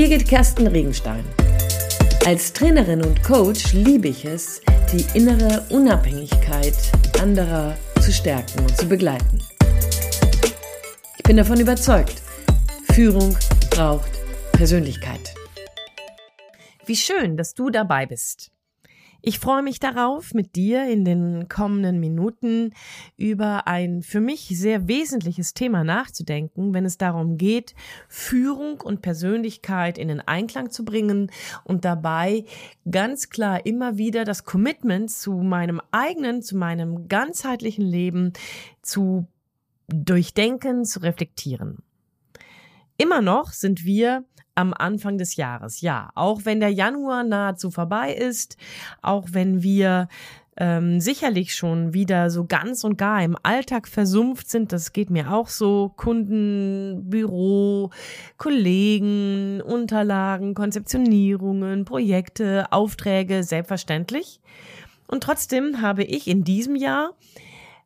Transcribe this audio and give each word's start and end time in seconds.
Birgit 0.00 0.26
Kersten 0.26 0.66
Regenstein. 0.66 1.22
Als 2.24 2.54
Trainerin 2.54 3.04
und 3.04 3.22
Coach 3.22 3.74
liebe 3.74 4.08
ich 4.08 4.24
es, 4.24 4.62
die 4.90 5.04
innere 5.12 5.66
Unabhängigkeit 5.68 6.74
anderer 7.20 7.76
zu 8.00 8.10
stärken 8.10 8.60
und 8.60 8.74
zu 8.78 8.88
begleiten. 8.88 9.42
Ich 11.18 11.22
bin 11.24 11.36
davon 11.36 11.60
überzeugt, 11.60 12.22
Führung 12.94 13.36
braucht 13.68 14.10
Persönlichkeit. 14.52 15.34
Wie 16.86 16.96
schön, 16.96 17.36
dass 17.36 17.52
du 17.52 17.68
dabei 17.68 18.06
bist. 18.06 18.50
Ich 19.22 19.38
freue 19.38 19.62
mich 19.62 19.80
darauf, 19.80 20.32
mit 20.32 20.56
dir 20.56 20.88
in 20.88 21.04
den 21.04 21.48
kommenden 21.48 22.00
Minuten 22.00 22.72
über 23.18 23.66
ein 23.66 24.02
für 24.02 24.20
mich 24.20 24.48
sehr 24.58 24.88
wesentliches 24.88 25.52
Thema 25.52 25.84
nachzudenken, 25.84 26.72
wenn 26.72 26.86
es 26.86 26.96
darum 26.96 27.36
geht, 27.36 27.74
Führung 28.08 28.80
und 28.80 29.02
Persönlichkeit 29.02 29.98
in 29.98 30.08
den 30.08 30.20
Einklang 30.20 30.70
zu 30.70 30.86
bringen 30.86 31.30
und 31.64 31.84
dabei 31.84 32.44
ganz 32.90 33.28
klar 33.28 33.66
immer 33.66 33.98
wieder 33.98 34.24
das 34.24 34.44
Commitment 34.44 35.10
zu 35.10 35.32
meinem 35.32 35.82
eigenen, 35.90 36.40
zu 36.40 36.56
meinem 36.56 37.06
ganzheitlichen 37.08 37.84
Leben 37.84 38.32
zu 38.80 39.26
durchdenken, 39.88 40.84
zu 40.86 41.00
reflektieren. 41.00 41.82
Immer 42.96 43.22
noch 43.22 43.52
sind 43.52 43.84
wir 43.84 44.24
am 44.60 44.74
Anfang 44.74 45.18
des 45.18 45.36
Jahres. 45.36 45.80
Ja, 45.80 46.10
auch 46.14 46.44
wenn 46.44 46.60
der 46.60 46.72
Januar 46.72 47.24
nahezu 47.24 47.70
vorbei 47.70 48.12
ist, 48.14 48.56
auch 49.02 49.28
wenn 49.32 49.62
wir 49.62 50.08
ähm, 50.56 51.00
sicherlich 51.00 51.54
schon 51.54 51.94
wieder 51.94 52.28
so 52.28 52.44
ganz 52.44 52.84
und 52.84 52.98
gar 52.98 53.22
im 53.22 53.36
Alltag 53.42 53.88
versumpft 53.88 54.50
sind. 54.50 54.72
Das 54.72 54.92
geht 54.92 55.08
mir 55.08 55.32
auch 55.32 55.48
so. 55.48 55.92
Kunden, 55.96 57.08
Büro, 57.08 57.90
Kollegen, 58.36 59.62
Unterlagen, 59.62 60.54
Konzeptionierungen, 60.54 61.86
Projekte, 61.86 62.70
Aufträge, 62.70 63.42
selbstverständlich. 63.42 64.40
Und 65.06 65.22
trotzdem 65.22 65.80
habe 65.80 66.04
ich 66.04 66.28
in 66.28 66.44
diesem 66.44 66.76
Jahr 66.76 67.14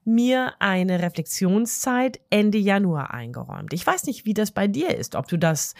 mir 0.04 0.52
eine 0.58 1.00
Reflexionszeit 1.00 2.20
Ende 2.28 2.58
Januar 2.58 3.14
eingeräumt. 3.14 3.72
Ich 3.72 3.86
weiß 3.86 4.04
nicht, 4.04 4.26
wie 4.26 4.34
das 4.34 4.50
bei 4.50 4.66
dir 4.66 4.94
ist, 4.94 5.14
ob 5.14 5.28
du 5.28 5.38
das 5.38 5.74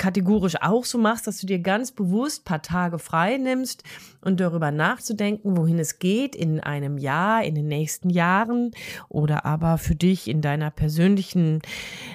kategorisch 0.00 0.56
auch 0.62 0.86
so 0.86 0.96
machst, 0.96 1.26
dass 1.26 1.38
du 1.38 1.46
dir 1.46 1.58
ganz 1.58 1.92
bewusst 1.92 2.46
paar 2.46 2.62
Tage 2.62 2.98
frei 2.98 3.36
nimmst 3.36 3.84
und 4.22 4.40
darüber 4.40 4.70
nachzudenken, 4.70 5.58
wohin 5.58 5.78
es 5.78 5.98
geht 5.98 6.34
in 6.34 6.58
einem 6.58 6.96
Jahr, 6.96 7.44
in 7.44 7.54
den 7.54 7.68
nächsten 7.68 8.08
Jahren 8.08 8.70
oder 9.10 9.44
aber 9.44 9.76
für 9.76 9.94
dich 9.94 10.26
in 10.26 10.40
deiner 10.40 10.70
persönlichen 10.70 11.60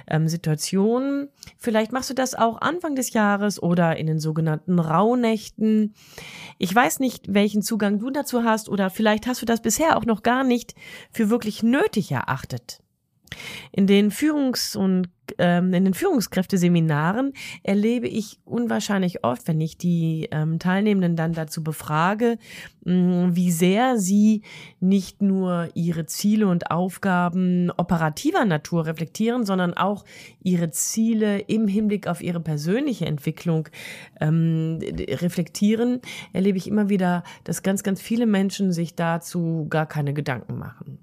ähm, 0.07 0.27
Situation. 0.27 1.29
Vielleicht 1.59 1.91
machst 1.91 2.09
du 2.09 2.15
das 2.15 2.33
auch 2.33 2.59
Anfang 2.59 2.95
des 2.95 3.13
Jahres 3.13 3.61
oder 3.61 3.97
in 3.97 4.07
den 4.07 4.19
sogenannten 4.19 4.79
Rauhnächten. 4.79 5.93
Ich 6.57 6.73
weiß 6.73 6.99
nicht, 6.99 7.35
welchen 7.35 7.61
Zugang 7.61 7.99
du 7.99 8.09
dazu 8.09 8.43
hast 8.43 8.67
oder 8.67 8.89
vielleicht 8.89 9.27
hast 9.27 9.43
du 9.43 9.45
das 9.45 9.61
bisher 9.61 9.95
auch 9.95 10.05
noch 10.05 10.23
gar 10.23 10.43
nicht 10.43 10.73
für 11.11 11.29
wirklich 11.29 11.61
nötig 11.61 12.11
erachtet. 12.11 12.81
In 13.71 13.87
den 13.87 14.11
Führungs- 14.11 14.75
und 14.75 15.09
ähm, 15.37 15.73
in 15.73 15.85
den 15.85 15.93
Führungskräfteseminaren 15.93 17.33
erlebe 17.63 18.07
ich 18.07 18.39
unwahrscheinlich 18.45 19.23
oft, 19.23 19.47
wenn 19.47 19.61
ich 19.61 19.77
die 19.77 20.27
ähm, 20.31 20.59
Teilnehmenden 20.59 21.15
dann 21.15 21.33
dazu 21.33 21.63
befrage, 21.63 22.37
mh, 22.83 23.35
wie 23.35 23.51
sehr 23.51 23.97
sie 23.97 24.43
nicht 24.79 25.21
nur 25.21 25.69
ihre 25.73 26.05
Ziele 26.05 26.47
und 26.47 26.71
Aufgaben 26.71 27.71
operativer 27.77 28.45
Natur 28.45 28.85
reflektieren, 28.85 29.45
sondern 29.45 29.73
auch 29.73 30.05
ihre 30.43 30.69
Ziele 30.71 31.39
im 31.39 31.67
Hinblick 31.67 32.07
auf 32.07 32.21
ihre 32.21 32.39
persönliche 32.39 33.05
Entwicklung 33.05 33.69
ähm, 34.19 34.79
reflektieren, 34.81 36.01
erlebe 36.33 36.57
ich 36.57 36.67
immer 36.67 36.89
wieder, 36.89 37.23
dass 37.43 37.63
ganz, 37.63 37.83
ganz 37.83 38.01
viele 38.01 38.25
Menschen 38.25 38.71
sich 38.71 38.95
dazu 38.95 39.67
gar 39.69 39.85
keine 39.85 40.13
Gedanken 40.13 40.57
machen. 40.57 40.99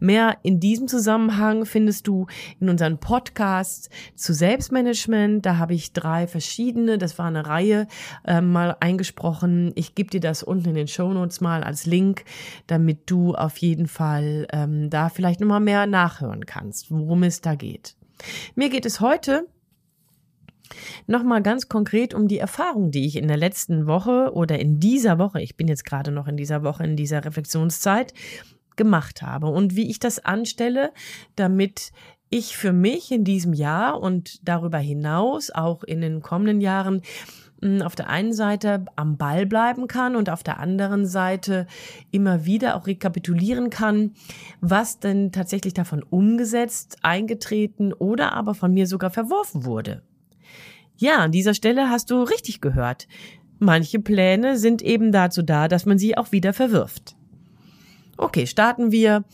Mehr 0.00 0.38
in 0.42 0.60
diesem 0.60 0.88
Zusammenhang 0.88 1.64
findest 1.64 2.06
du 2.06 2.26
in 2.60 2.68
unseren 2.68 2.98
Podcasts 2.98 3.88
zu 4.14 4.32
Selbstmanagement. 4.32 5.44
Da 5.44 5.58
habe 5.58 5.74
ich 5.74 5.92
drei 5.92 6.26
verschiedene, 6.26 6.98
das 6.98 7.18
war 7.18 7.26
eine 7.26 7.46
Reihe, 7.46 7.86
äh, 8.26 8.40
mal 8.40 8.76
eingesprochen. 8.80 9.72
Ich 9.74 9.94
gebe 9.94 10.10
dir 10.10 10.20
das 10.20 10.42
unten 10.42 10.70
in 10.70 10.74
den 10.74 10.88
Show 10.88 11.12
Notes 11.12 11.40
mal 11.40 11.62
als 11.62 11.86
Link, 11.86 12.24
damit 12.66 13.10
du 13.10 13.34
auf 13.34 13.56
jeden 13.58 13.86
Fall 13.86 14.46
ähm, 14.52 14.90
da 14.90 15.08
vielleicht 15.08 15.40
nochmal 15.40 15.60
mehr 15.60 15.86
nachhören 15.86 16.46
kannst, 16.46 16.90
worum 16.90 17.22
es 17.22 17.40
da 17.40 17.54
geht. 17.54 17.96
Mir 18.54 18.68
geht 18.68 18.86
es 18.86 19.00
heute 19.00 19.46
Nochmal 21.06 21.42
ganz 21.42 21.68
konkret 21.68 22.14
um 22.14 22.28
die 22.28 22.38
Erfahrung, 22.38 22.90
die 22.90 23.06
ich 23.06 23.16
in 23.16 23.28
der 23.28 23.36
letzten 23.36 23.86
Woche 23.86 24.32
oder 24.34 24.58
in 24.58 24.80
dieser 24.80 25.18
Woche, 25.18 25.40
ich 25.40 25.56
bin 25.56 25.68
jetzt 25.68 25.84
gerade 25.84 26.10
noch 26.10 26.28
in 26.28 26.36
dieser 26.36 26.62
Woche, 26.62 26.84
in 26.84 26.96
dieser 26.96 27.24
Reflexionszeit, 27.24 28.12
gemacht 28.78 29.20
habe 29.20 29.48
und 29.48 29.76
wie 29.76 29.90
ich 29.90 29.98
das 29.98 30.24
anstelle, 30.24 30.92
damit 31.36 31.92
ich 32.30 32.56
für 32.56 32.72
mich 32.72 33.10
in 33.12 33.24
diesem 33.24 33.52
Jahr 33.52 34.00
und 34.00 34.46
darüber 34.46 34.78
hinaus 34.78 35.50
auch 35.50 35.82
in 35.82 36.00
den 36.00 36.22
kommenden 36.22 36.60
Jahren 36.60 37.02
hm, 37.62 37.82
auf 37.82 37.94
der 37.94 38.08
einen 38.08 38.32
Seite 38.32 38.84
am 38.96 39.16
Ball 39.16 39.46
bleiben 39.46 39.88
kann 39.88 40.14
und 40.14 40.30
auf 40.30 40.42
der 40.42 40.60
anderen 40.60 41.06
Seite 41.06 41.66
immer 42.10 42.44
wieder 42.44 42.76
auch 42.76 42.86
rekapitulieren 42.86 43.70
kann, 43.70 44.12
was 44.60 45.00
denn 45.00 45.32
tatsächlich 45.32 45.74
davon 45.74 46.02
umgesetzt, 46.02 46.98
eingetreten 47.02 47.92
oder 47.92 48.32
aber 48.32 48.54
von 48.54 48.72
mir 48.72 48.86
sogar 48.86 49.10
verworfen 49.10 49.64
wurde. 49.64 50.02
Ja, 50.96 51.18
an 51.18 51.32
dieser 51.32 51.54
Stelle 51.54 51.90
hast 51.90 52.10
du 52.10 52.22
richtig 52.22 52.60
gehört. 52.60 53.06
Manche 53.60 54.00
Pläne 54.00 54.56
sind 54.56 54.82
eben 54.82 55.12
dazu 55.12 55.42
da, 55.42 55.68
dass 55.68 55.86
man 55.86 55.98
sie 55.98 56.16
auch 56.16 56.32
wieder 56.32 56.52
verwirft. 56.52 57.17
Okay, 58.18 58.46
starten 58.46 58.90
wir 58.90 59.24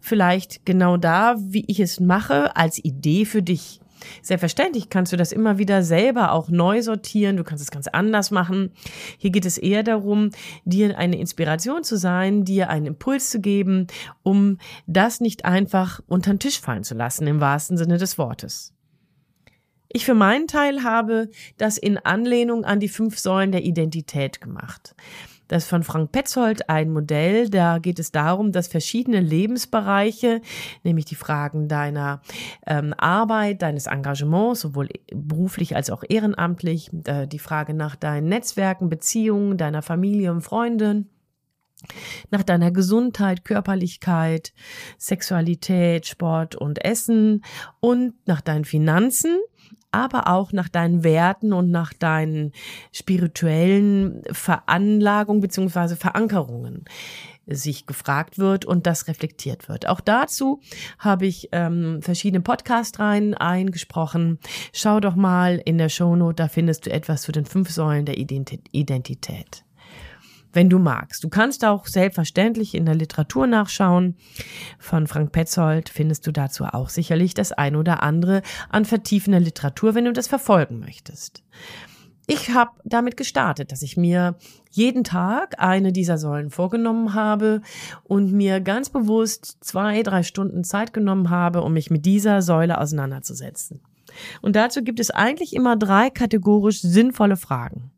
vielleicht 0.00 0.66
genau 0.66 0.98
da, 0.98 1.36
wie 1.38 1.64
ich 1.66 1.80
es 1.80 1.98
mache, 1.98 2.54
als 2.56 2.82
Idee 2.84 3.24
für 3.24 3.42
dich. 3.42 3.80
Selbstverständlich 4.20 4.90
kannst 4.90 5.14
du 5.14 5.16
das 5.16 5.32
immer 5.32 5.56
wieder 5.56 5.82
selber 5.82 6.32
auch 6.32 6.50
neu 6.50 6.82
sortieren. 6.82 7.38
Du 7.38 7.44
kannst 7.44 7.64
es 7.64 7.70
ganz 7.70 7.86
anders 7.88 8.30
machen. 8.30 8.70
Hier 9.16 9.30
geht 9.30 9.46
es 9.46 9.56
eher 9.56 9.82
darum, 9.82 10.30
dir 10.66 10.98
eine 10.98 11.18
Inspiration 11.18 11.84
zu 11.84 11.96
sein, 11.96 12.44
dir 12.44 12.68
einen 12.68 12.86
Impuls 12.86 13.30
zu 13.30 13.40
geben, 13.40 13.86
um 14.22 14.58
das 14.86 15.20
nicht 15.20 15.46
einfach 15.46 16.00
unter 16.06 16.34
den 16.34 16.38
Tisch 16.38 16.60
fallen 16.60 16.84
zu 16.84 16.94
lassen, 16.94 17.26
im 17.26 17.40
wahrsten 17.40 17.78
Sinne 17.78 17.96
des 17.96 18.18
Wortes. 18.18 18.74
Ich 19.88 20.04
für 20.04 20.14
meinen 20.14 20.48
Teil 20.48 20.82
habe 20.82 21.30
das 21.56 21.78
in 21.78 21.98
Anlehnung 21.98 22.64
an 22.64 22.80
die 22.80 22.88
fünf 22.88 23.18
Säulen 23.18 23.52
der 23.52 23.64
Identität 23.64 24.40
gemacht. 24.40 24.94
Das 25.48 25.64
ist 25.64 25.68
von 25.68 25.82
Frank 25.82 26.12
Petzold 26.12 26.68
ein 26.68 26.90
Modell. 26.90 27.50
Da 27.50 27.78
geht 27.78 27.98
es 27.98 28.12
darum, 28.12 28.52
dass 28.52 28.68
verschiedene 28.68 29.20
Lebensbereiche, 29.20 30.40
nämlich 30.82 31.04
die 31.04 31.14
Fragen 31.14 31.68
deiner 31.68 32.22
ähm, 32.66 32.94
Arbeit, 32.96 33.62
deines 33.62 33.86
Engagements, 33.86 34.60
sowohl 34.60 34.88
beruflich 35.12 35.76
als 35.76 35.90
auch 35.90 36.02
ehrenamtlich, 36.08 36.90
äh, 37.04 37.26
die 37.26 37.38
Frage 37.38 37.74
nach 37.74 37.96
deinen 37.96 38.28
Netzwerken, 38.28 38.88
Beziehungen, 38.88 39.58
deiner 39.58 39.82
Familie 39.82 40.32
und 40.32 40.42
Freundin, 40.42 41.08
nach 42.30 42.42
deiner 42.42 42.70
Gesundheit, 42.70 43.44
Körperlichkeit, 43.44 44.52
Sexualität, 44.98 46.06
Sport 46.06 46.56
und 46.56 46.84
Essen 46.84 47.44
und 47.80 48.14
nach 48.26 48.40
deinen 48.40 48.64
Finanzen 48.64 49.38
aber 49.90 50.28
auch 50.28 50.52
nach 50.52 50.68
deinen 50.68 51.04
Werten 51.04 51.52
und 51.52 51.70
nach 51.70 51.92
deinen 51.92 52.52
spirituellen 52.92 54.22
Veranlagungen 54.30 55.40
beziehungsweise 55.40 55.96
Verankerungen 55.96 56.84
sich 57.46 57.86
gefragt 57.86 58.38
wird 58.38 58.64
und 58.64 58.86
das 58.86 59.06
reflektiert 59.06 59.68
wird. 59.68 59.86
Auch 59.86 60.00
dazu 60.00 60.60
habe 60.98 61.26
ich 61.26 61.50
ähm, 61.52 62.00
verschiedene 62.00 62.40
Podcast-Reihen 62.40 63.34
eingesprochen. 63.34 64.38
Schau 64.72 65.00
doch 65.00 65.14
mal 65.14 65.60
in 65.64 65.78
der 65.78 65.88
Shownote, 65.90 66.36
da 66.36 66.48
findest 66.48 66.86
du 66.86 66.90
etwas 66.90 67.22
zu 67.22 67.32
den 67.32 67.44
fünf 67.44 67.70
Säulen 67.70 68.06
der 68.06 68.16
Identität 68.18 69.64
wenn 70.54 70.70
du 70.70 70.78
magst. 70.78 71.24
Du 71.24 71.28
kannst 71.28 71.64
auch 71.64 71.86
selbstverständlich 71.86 72.74
in 72.74 72.86
der 72.86 72.94
Literatur 72.94 73.46
nachschauen. 73.46 74.16
Von 74.78 75.06
Frank 75.06 75.32
Petzold 75.32 75.88
findest 75.88 76.26
du 76.26 76.32
dazu 76.32 76.64
auch 76.64 76.88
sicherlich 76.88 77.34
das 77.34 77.52
ein 77.52 77.76
oder 77.76 78.02
andere 78.02 78.42
an 78.68 78.84
vertiefender 78.84 79.40
Literatur, 79.40 79.94
wenn 79.94 80.04
du 80.04 80.12
das 80.12 80.28
verfolgen 80.28 80.80
möchtest. 80.80 81.42
Ich 82.26 82.50
habe 82.50 82.70
damit 82.84 83.18
gestartet, 83.18 83.70
dass 83.70 83.82
ich 83.82 83.98
mir 83.98 84.36
jeden 84.70 85.04
Tag 85.04 85.56
eine 85.58 85.92
dieser 85.92 86.16
Säulen 86.16 86.48
vorgenommen 86.50 87.12
habe 87.12 87.60
und 88.02 88.32
mir 88.32 88.60
ganz 88.60 88.88
bewusst 88.88 89.58
zwei, 89.60 90.02
drei 90.02 90.22
Stunden 90.22 90.64
Zeit 90.64 90.94
genommen 90.94 91.28
habe, 91.28 91.62
um 91.62 91.74
mich 91.74 91.90
mit 91.90 92.06
dieser 92.06 92.40
Säule 92.40 92.80
auseinanderzusetzen. 92.80 93.82
Und 94.40 94.56
dazu 94.56 94.82
gibt 94.82 95.00
es 95.00 95.10
eigentlich 95.10 95.54
immer 95.54 95.76
drei 95.76 96.08
kategorisch 96.08 96.80
sinnvolle 96.80 97.36
Fragen. 97.36 97.90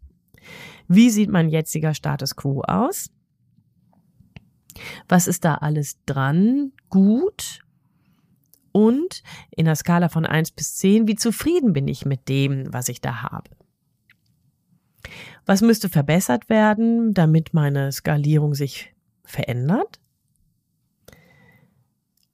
Wie 0.88 1.10
sieht 1.10 1.30
mein 1.30 1.48
jetziger 1.48 1.94
Status 1.94 2.36
quo 2.36 2.62
aus? 2.62 3.10
Was 5.08 5.26
ist 5.26 5.44
da 5.44 5.54
alles 5.54 5.98
dran? 6.04 6.72
Gut. 6.90 7.60
Und 8.72 9.22
in 9.50 9.64
der 9.64 9.74
Skala 9.74 10.08
von 10.08 10.26
eins 10.26 10.50
bis 10.50 10.74
zehn, 10.76 11.08
wie 11.08 11.14
zufrieden 11.14 11.72
bin 11.72 11.88
ich 11.88 12.04
mit 12.04 12.28
dem, 12.28 12.72
was 12.72 12.88
ich 12.88 13.00
da 13.00 13.22
habe? 13.22 13.50
Was 15.46 15.62
müsste 15.62 15.88
verbessert 15.88 16.48
werden, 16.48 17.14
damit 17.14 17.54
meine 17.54 17.90
Skalierung 17.92 18.54
sich 18.54 18.94
verändert? 19.24 20.00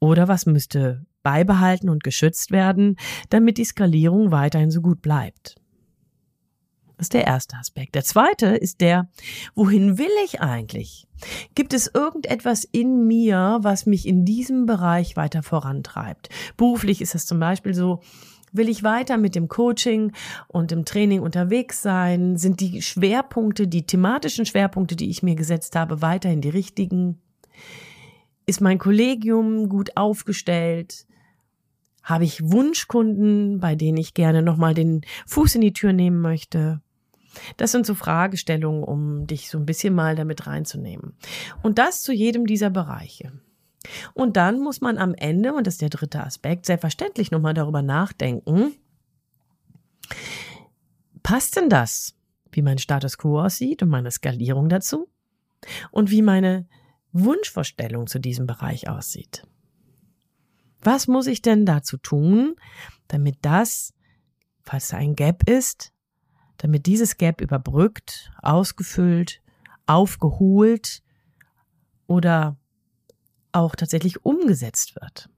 Oder 0.01 0.27
was 0.27 0.47
müsste 0.47 1.07
beibehalten 1.23 1.89
und 1.89 2.03
geschützt 2.03 2.51
werden, 2.51 2.97
damit 3.29 3.59
die 3.59 3.65
Skalierung 3.65 4.33
weiterhin 4.33 4.71
so 4.71 4.81
gut 4.81 5.01
bleibt? 5.01 5.62
Das 7.03 7.07
ist 7.07 7.15
der 7.15 7.27
erste 7.27 7.57
Aspekt. 7.57 7.97
Der 7.97 8.05
zweite 8.05 8.47
ist 8.47 8.81
der, 8.81 9.09
wohin 9.57 9.99
will 9.99 10.07
ich 10.25 10.41
eigentlich? 10.41 11.09
Gibt 11.57 11.75
es 11.75 11.91
irgendetwas 11.93 12.63
in 12.63 13.09
mir, 13.09 13.59
was 13.63 13.87
mich 13.87 14.07
in 14.07 14.25
diesem 14.25 14.67
Bereich 14.67 15.17
weiter 15.17 15.43
vorantreibt? 15.43 16.29
Beruflich 16.57 17.01
ist 17.01 17.17
es 17.17 17.27
zum 17.27 17.41
Beispiel 17.41 17.75
so, 17.75 18.03
Will 18.53 18.69
ich 18.69 18.85
weiter 18.85 19.17
mit 19.17 19.35
dem 19.35 19.49
Coaching 19.49 20.13
und 20.47 20.71
dem 20.71 20.85
Training 20.85 21.23
unterwegs 21.23 21.83
sein? 21.83 22.37
Sind 22.37 22.61
die 22.61 22.83
Schwerpunkte, 22.83 23.67
die 23.67 23.85
thematischen 23.85 24.47
Schwerpunkte, 24.47 24.95
die 24.95 25.11
ich 25.11 25.25
mir 25.25 25.35
gesetzt 25.35 25.75
habe, 25.75 26.03
weiterhin 26.03 26.43
die 26.43 26.51
richtigen? 26.51 27.19
Ist 28.47 28.61
mein 28.61 28.79
Kollegium 28.79 29.69
gut 29.69 29.97
aufgestellt? 29.97 31.07
Habe 32.05 32.25
ich 32.25 32.43
Wunschkunden, 32.45 33.59
bei 33.59 33.75
denen 33.75 33.97
ich 33.97 34.15
gerne 34.15 34.43
nochmal 34.43 34.75
den 34.75 35.01
Fuß 35.27 35.57
in 35.57 35.63
die 35.63 35.73
Tür 35.73 35.93
nehmen 35.93 36.21
möchte? 36.21 36.81
Das 37.57 37.73
sind 37.73 37.87
so 37.87 37.95
Fragestellungen, 37.95 38.85
um 38.85 39.27
dich 39.27 39.49
so 39.49 39.59
ein 39.59 39.67
bisschen 39.67 39.95
mal 39.95 40.17
damit 40.17 40.47
reinzunehmen. 40.47 41.15
Und 41.63 41.79
das 41.79 42.03
zu 42.03 42.13
jedem 42.13 42.47
dieser 42.47 42.71
Bereiche. 42.71 43.33
Und 44.15 44.37
dann 44.37 44.61
muss 44.61 44.81
man 44.81 44.99
am 44.99 45.15
Ende, 45.15 45.55
und 45.55 45.67
das 45.67 45.75
ist 45.75 45.83
der 45.83 45.89
dritte 45.89 46.23
Aspekt, 46.23 46.67
selbstverständlich 46.67 47.31
nochmal 47.31 47.55
darüber 47.55 47.83
nachdenken, 47.83 48.75
passt 51.23 51.57
denn 51.57 51.69
das, 51.69 52.15
wie 52.53 52.63
mein 52.63 52.79
Status 52.79 53.19
quo 53.19 53.41
aussieht 53.41 53.83
und 53.83 53.89
meine 53.89 54.11
Skalierung 54.11 54.69
dazu? 54.69 55.09
Und 55.91 56.11
wie 56.11 56.23
meine 56.23 56.67
Wunschvorstellung 57.13 58.07
zu 58.07 58.19
diesem 58.19 58.47
Bereich 58.47 58.89
aussieht? 58.89 59.47
Was 60.81 61.07
muss 61.07 61.29
ich 61.29 61.43
denn 61.43 61.65
dazu 61.65 61.97
tun, 61.97 62.57
damit 63.07 63.37
das, 63.43 63.95
falls 64.63 64.89
da 64.89 64.97
ein 64.97 65.15
Gap 65.15 65.49
ist, 65.49 65.92
damit 66.59 66.87
dieses 66.87 67.17
Gap 67.17 67.41
überbrückt, 67.41 68.31
ausgefüllt, 68.43 69.41
aufgeholt 69.87 71.03
oder 72.07 72.57
auch 73.53 73.75
tatsächlich 73.75 74.25
umgesetzt 74.25 74.95
wird. 74.97 75.29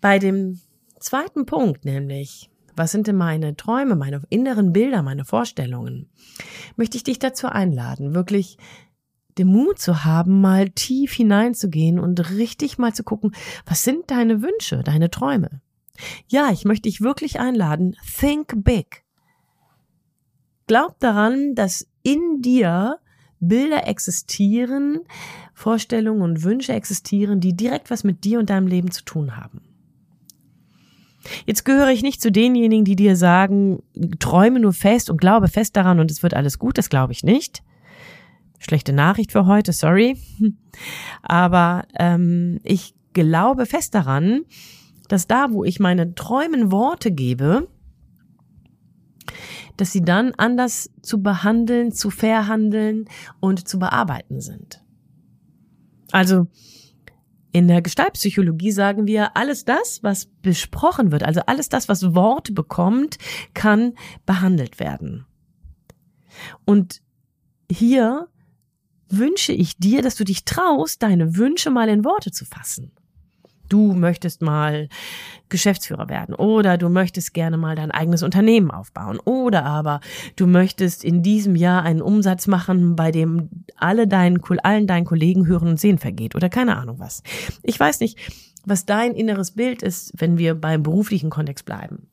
Bei 0.00 0.18
dem 0.18 0.60
zweiten 1.00 1.46
Punkt, 1.46 1.84
nämlich, 1.84 2.50
was 2.74 2.92
sind 2.92 3.06
denn 3.06 3.16
meine 3.16 3.56
Träume, 3.56 3.96
meine 3.96 4.22
inneren 4.28 4.72
Bilder, 4.72 5.02
meine 5.02 5.24
Vorstellungen, 5.24 6.10
möchte 6.76 6.96
ich 6.96 7.04
dich 7.04 7.18
dazu 7.18 7.48
einladen, 7.48 8.14
wirklich 8.14 8.58
den 9.38 9.48
Mut 9.48 9.78
zu 9.78 10.04
haben, 10.04 10.40
mal 10.40 10.70
tief 10.70 11.12
hineinzugehen 11.12 11.98
und 11.98 12.30
richtig 12.30 12.78
mal 12.78 12.94
zu 12.94 13.04
gucken, 13.04 13.34
was 13.66 13.82
sind 13.82 14.10
deine 14.10 14.42
Wünsche, 14.42 14.82
deine 14.82 15.10
Träume. 15.10 15.60
Ja, 16.28 16.50
ich 16.52 16.64
möchte 16.64 16.88
dich 16.88 17.00
wirklich 17.00 17.40
einladen, 17.40 17.96
think 18.18 18.64
big. 18.64 19.04
Glaub 20.66 20.98
daran, 20.98 21.54
dass 21.54 21.86
in 22.02 22.42
dir 22.42 22.98
Bilder 23.40 23.86
existieren, 23.86 25.00
Vorstellungen 25.54 26.22
und 26.22 26.42
Wünsche 26.42 26.72
existieren, 26.72 27.40
die 27.40 27.56
direkt 27.56 27.90
was 27.90 28.04
mit 28.04 28.24
dir 28.24 28.38
und 28.38 28.50
deinem 28.50 28.66
Leben 28.66 28.90
zu 28.90 29.04
tun 29.04 29.36
haben. 29.36 29.60
Jetzt 31.44 31.64
gehöre 31.64 31.90
ich 31.90 32.02
nicht 32.02 32.22
zu 32.22 32.30
denjenigen, 32.30 32.84
die 32.84 32.96
dir 32.96 33.16
sagen, 33.16 33.82
träume 34.18 34.60
nur 34.60 34.72
fest 34.72 35.10
und 35.10 35.20
glaube 35.20 35.48
fest 35.48 35.76
daran 35.76 36.00
und 36.00 36.10
es 36.10 36.22
wird 36.22 36.34
alles 36.34 36.58
gut, 36.58 36.78
das 36.78 36.88
glaube 36.88 37.12
ich 37.12 37.24
nicht. 37.24 37.62
Schlechte 38.58 38.92
Nachricht 38.92 39.32
für 39.32 39.46
heute, 39.46 39.72
sorry. 39.72 40.16
Aber 41.22 41.84
ähm, 41.98 42.60
ich 42.62 42.94
glaube 43.12 43.66
fest 43.66 43.94
daran, 43.94 44.42
dass 45.08 45.26
da, 45.26 45.52
wo 45.52 45.64
ich 45.64 45.80
meine 45.80 46.14
Träumen 46.14 46.70
Worte 46.72 47.10
gebe, 47.10 47.68
dass 49.76 49.92
sie 49.92 50.02
dann 50.02 50.32
anders 50.36 50.90
zu 51.02 51.22
behandeln, 51.22 51.92
zu 51.92 52.10
verhandeln 52.10 53.06
und 53.40 53.68
zu 53.68 53.78
bearbeiten 53.78 54.40
sind. 54.40 54.82
Also 56.12 56.46
in 57.52 57.68
der 57.68 57.82
Gestaltpsychologie 57.82 58.70
sagen 58.70 59.06
wir, 59.06 59.36
alles 59.36 59.64
das, 59.64 60.02
was 60.02 60.26
besprochen 60.26 61.10
wird, 61.10 61.22
also 61.22 61.40
alles 61.46 61.68
das, 61.68 61.88
was 61.88 62.14
Wort 62.14 62.54
bekommt, 62.54 63.18
kann 63.54 63.94
behandelt 64.24 64.78
werden. 64.78 65.26
Und 66.64 67.02
hier 67.70 68.28
wünsche 69.08 69.52
ich 69.52 69.78
dir, 69.78 70.02
dass 70.02 70.16
du 70.16 70.24
dich 70.24 70.44
traust, 70.44 71.02
deine 71.02 71.36
Wünsche 71.36 71.70
mal 71.70 71.88
in 71.88 72.04
Worte 72.04 72.30
zu 72.30 72.44
fassen 72.44 72.92
du 73.68 73.92
möchtest 73.92 74.42
mal 74.42 74.88
Geschäftsführer 75.48 76.08
werden 76.08 76.34
oder 76.34 76.76
du 76.76 76.88
möchtest 76.88 77.34
gerne 77.34 77.56
mal 77.56 77.76
dein 77.76 77.90
eigenes 77.90 78.22
Unternehmen 78.22 78.70
aufbauen 78.70 79.18
oder 79.24 79.64
aber 79.64 80.00
du 80.34 80.46
möchtest 80.46 81.04
in 81.04 81.22
diesem 81.22 81.56
Jahr 81.56 81.82
einen 81.82 82.02
Umsatz 82.02 82.46
machen, 82.46 82.96
bei 82.96 83.12
dem 83.12 83.50
alle 83.76 84.08
deinen, 84.08 84.42
allen 84.62 84.86
deinen 84.86 85.04
Kollegen 85.04 85.46
hören 85.46 85.68
und 85.68 85.80
sehen 85.80 85.98
vergeht 85.98 86.34
oder 86.34 86.48
keine 86.48 86.76
Ahnung 86.76 86.98
was. 86.98 87.22
Ich 87.62 87.78
weiß 87.78 88.00
nicht, 88.00 88.18
was 88.64 88.84
dein 88.84 89.14
inneres 89.14 89.52
Bild 89.52 89.82
ist, 89.82 90.12
wenn 90.16 90.38
wir 90.38 90.54
beim 90.54 90.82
beruflichen 90.82 91.30
Kontext 91.30 91.64
bleiben. 91.64 92.08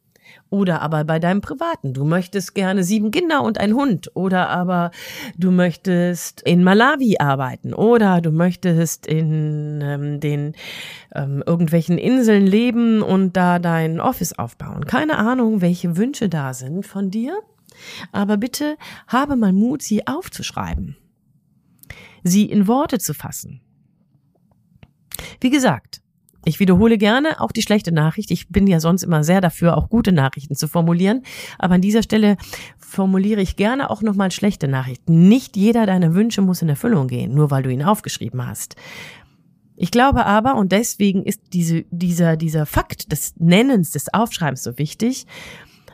Oder 0.50 0.82
aber 0.82 1.04
bei 1.04 1.20
deinem 1.20 1.42
privaten. 1.42 1.94
Du 1.94 2.06
möchtest 2.06 2.54
gerne 2.54 2.84
sieben 2.84 3.12
Kinder 3.12 3.42
und 3.44 3.60
einen 3.60 3.74
Hund. 3.74 4.12
Oder 4.16 4.50
aber 4.50 4.92
du 5.38 5.52
möchtest 5.52 6.42
in 6.42 6.64
Malawi 6.64 7.18
arbeiten. 7.20 7.74
Oder 7.74 8.22
du 8.22 8.32
möchtest 8.32 9.08
in 9.08 9.82
ähm, 9.84 10.20
den 10.20 10.54
ähm, 11.16 11.44
irgendwelchen 11.46 11.98
Inseln 11.98 12.46
leben 12.46 13.02
und 13.02 13.36
da 13.36 13.60
dein 13.60 14.00
Office 14.00 14.34
aufbauen. 14.34 14.86
Keine 14.86 15.18
Ahnung, 15.18 15.62
welche 15.62 15.98
Wünsche 15.98 16.30
da 16.30 16.54
sind 16.54 16.86
von 16.86 17.10
dir. 17.10 17.40
Aber 18.12 18.38
bitte 18.38 18.78
habe 19.08 19.36
mal 19.36 19.54
Mut, 19.54 19.82
sie 19.82 20.06
aufzuschreiben. 20.08 20.98
Sie 22.24 22.46
in 22.46 22.68
Worte 22.68 23.00
zu 23.00 23.14
fassen. 23.14 23.62
Wie 25.42 25.50
gesagt, 25.50 26.03
ich 26.46 26.60
wiederhole 26.60 26.98
gerne 26.98 27.40
auch 27.40 27.52
die 27.52 27.62
schlechte 27.62 27.92
Nachricht. 27.92 28.32
Ich 28.32 28.50
bin 28.50 28.68
ja 28.68 28.80
sonst 28.80 29.04
immer 29.04 29.24
sehr 29.24 29.42
dafür, 29.42 29.78
auch 29.78 29.90
gute 29.90 30.12
Nachrichten 30.12 30.56
zu 30.56 30.68
formulieren. 30.68 31.24
Aber 31.58 31.76
an 31.76 31.82
dieser 31.82 32.04
Stelle 32.04 32.38
formuliere 32.78 33.42
ich 33.42 33.56
gerne 33.56 33.90
auch 33.90 34.02
nochmal 34.02 34.32
schlechte 34.32 34.68
Nachrichten. 34.68 35.28
Nicht 35.28 35.56
jeder 35.56 35.86
deiner 35.86 36.14
Wünsche 36.14 36.42
muss 36.42 36.62
in 36.62 36.70
Erfüllung 36.70 37.08
gehen, 37.08 37.34
nur 37.34 37.52
weil 37.52 37.64
du 37.64 37.72
ihn 37.72 37.84
aufgeschrieben 37.84 38.46
hast. 38.46 38.76
Ich 39.76 39.90
glaube 39.90 40.26
aber, 40.26 40.56
und 40.56 40.72
deswegen 40.72 41.24
ist 41.24 41.42
diese, 41.54 41.86
dieser, 41.90 42.38
dieser 42.38 42.66
Fakt 42.66 43.12
des 43.12 43.34
Nennens, 43.38 43.92
des 43.92 44.14
Aufschreibens 44.14 44.64
so 44.64 44.78
wichtig, 44.78 45.26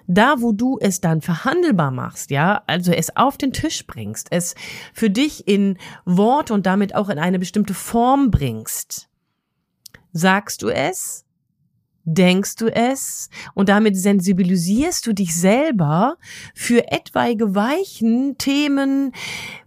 da 0.07 0.35
wo 0.39 0.51
du 0.51 0.77
es 0.81 1.01
dann 1.01 1.21
verhandelbar 1.21 1.91
machst, 1.91 2.31
ja, 2.31 2.63
also 2.65 2.91
es 2.91 3.15
auf 3.15 3.37
den 3.37 3.53
Tisch 3.53 3.85
bringst, 3.85 4.27
es 4.31 4.55
für 4.91 5.11
dich 5.11 5.47
in 5.47 5.77
Wort 6.03 6.49
und 6.49 6.65
damit 6.65 6.95
auch 6.95 7.09
in 7.09 7.19
eine 7.19 7.37
bestimmte 7.37 7.75
Form 7.75 8.31
bringst, 8.31 9.08
Sagst 10.11 10.61
du 10.61 10.69
es? 10.69 11.25
Denkst 12.05 12.55
du 12.55 12.73
es? 12.73 13.29
Und 13.53 13.69
damit 13.69 13.95
sensibilisierst 13.95 15.05
du 15.05 15.13
dich 15.13 15.35
selber 15.35 16.17
für 16.55 16.91
etwaige 16.91 17.53
Weichen, 17.53 18.37
Themen, 18.37 19.11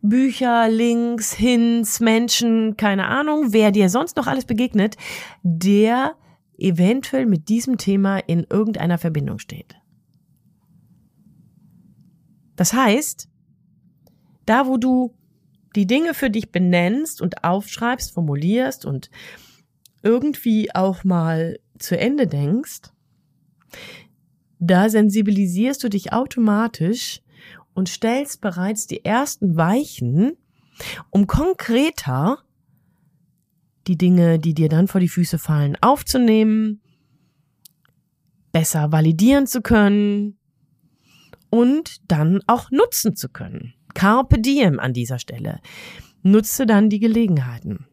Bücher, 0.01 0.69
Links, 0.69 1.33
Hints, 1.33 2.01
Menschen, 2.01 2.77
keine 2.77 3.07
Ahnung, 3.07 3.53
wer 3.53 3.71
dir 3.71 3.89
sonst 3.89 4.17
noch 4.17 4.27
alles 4.27 4.45
begegnet, 4.45 4.97
der 5.43 6.17
eventuell 6.59 7.27
mit 7.27 7.49
diesem 7.49 7.77
Thema 7.77 8.19
in 8.19 8.45
irgendeiner 8.51 8.99
Verbindung 8.99 9.39
steht. 9.39 9.77
Das 12.57 12.73
heißt, 12.73 13.29
da 14.47 14.67
wo 14.67 14.77
du 14.77 15.15
die 15.75 15.87
Dinge 15.87 16.15
für 16.15 16.31
dich 16.31 16.51
benennst 16.51 17.23
und 17.23 17.45
aufschreibst, 17.45 18.13
formulierst 18.13 18.85
und 18.85 19.11
irgendwie 20.03 20.75
auch 20.75 21.05
mal 21.05 21.59
zu 21.79 21.99
Ende 21.99 22.27
denkst, 22.27 22.81
da 24.59 24.89
sensibilisierst 24.89 25.83
du 25.83 25.89
dich 25.89 26.13
automatisch 26.13 27.21
und 27.75 27.89
stellst 27.89 28.41
bereits 28.41 28.87
die 28.87 29.05
ersten 29.05 29.57
Weichen, 29.57 30.37
um 31.11 31.27
konkreter 31.27 32.39
die 33.87 33.99
Dinge, 33.99 34.39
die 34.39 34.55
dir 34.55 34.69
dann 34.69 34.87
vor 34.87 35.01
die 35.01 35.09
Füße 35.09 35.39
fallen, 35.39 35.77
aufzunehmen, 35.81 36.81
besser 38.53 38.93
validieren 38.93 39.47
zu 39.47 39.63
können 39.63 40.39
und 41.51 42.11
dann 42.11 42.41
auch 42.47 42.71
nutzen 42.71 43.17
zu 43.17 43.29
können. 43.29 43.75
Carpe 43.95 44.39
diem 44.41 44.79
an 44.79 44.93
dieser 44.93 45.19
Stelle. 45.19 45.61
Nutze 46.23 46.67
dann 46.67 46.89
die 46.89 47.01
Gelegenheiten. 47.01 47.87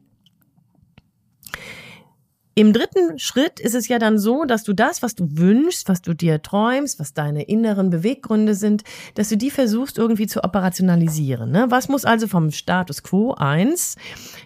Im 2.60 2.74
dritten 2.74 3.18
Schritt 3.20 3.62
ist 3.62 3.74
es 3.74 3.88
ja 3.88 4.00
dann 4.00 4.20
so, 4.20 4.44
dass 4.44 4.66
du 4.66 4.74
das, 4.74 5.02
was 5.02 5.16
du 5.16 5.38
wünschst, 5.38 5.88
was 5.88 6.02
du 6.02 6.14
dir 6.14 6.42
träumst, 6.42 7.00
was 7.00 7.14
deine 7.14 7.44
inneren 7.44 7.90
Beweggründe 7.90 8.54
sind, 8.54 8.84
dass 9.16 9.30
du 9.30 9.38
die 9.38 9.50
versuchst 9.50 9.98
irgendwie 9.98 10.28
zu 10.28 10.44
operationalisieren. 10.44 11.52
Ne? 11.52 11.68
Was 11.70 11.88
muss 11.88 12.04
also 12.04 12.28
vom 12.28 12.52
Status 12.52 13.02
quo 13.02 13.34
eins 13.34 13.96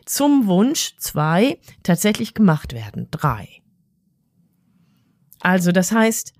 zum 0.05 0.45
Wunsch 0.45 0.95
zwei 0.99 1.57
tatsächlich 1.81 2.35
gemacht 2.35 2.73
werden? 2.73 3.07
Drei. 3.09 3.49
Also 5.39 5.71
das 5.71 5.91
heißt, 5.91 6.33